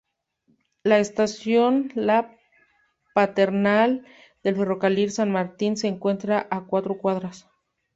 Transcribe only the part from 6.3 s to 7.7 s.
a cuatro cuadras.